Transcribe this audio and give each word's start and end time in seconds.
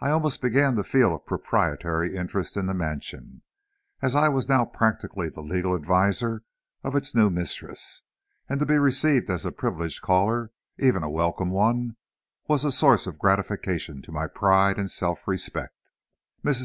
I 0.00 0.10
almost 0.10 0.42
began 0.42 0.74
to 0.74 0.82
feel 0.82 1.14
a 1.14 1.20
proprietary 1.20 2.16
interest 2.16 2.56
in 2.56 2.66
the 2.66 2.74
mansion, 2.74 3.42
as 4.00 4.16
I 4.16 4.26
now 4.26 4.32
was 4.34 4.46
practically 4.74 5.28
the 5.28 5.40
legal 5.40 5.76
adviser 5.76 6.42
of 6.82 6.96
its 6.96 7.14
new 7.14 7.30
mistress. 7.30 8.02
And 8.48 8.58
to 8.58 8.66
be 8.66 8.74
received 8.76 9.30
as 9.30 9.46
a 9.46 9.52
privileged 9.52 10.02
caller, 10.02 10.50
even 10.80 11.04
a 11.04 11.08
welcome 11.08 11.50
one, 11.52 11.94
was 12.48 12.64
a 12.64 12.72
source 12.72 13.06
of 13.06 13.20
gratification 13.20 14.02
to 14.02 14.10
my 14.10 14.26
pride 14.26 14.78
and 14.80 14.90
self 14.90 15.28
respect. 15.28 15.76
Mrs. 16.44 16.60